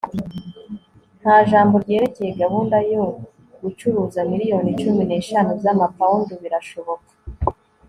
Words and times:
nta 1.21 1.35
jambo 1.49 1.75
ryerekeye 1.83 2.31
gahunda 2.41 2.77
yo 2.91 3.03
gucuruza 3.61 4.19
miliyoni 4.31 4.71
cumi 4.81 5.03
n'eshanu 5.05 5.51
z'amapound- 5.63 6.27
birashoboka 6.41 7.09